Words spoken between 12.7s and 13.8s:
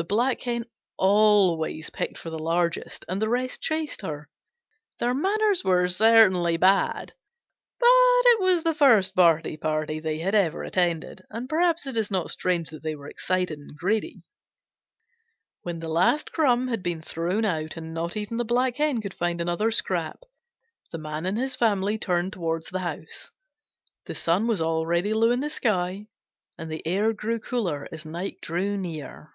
that they were excited and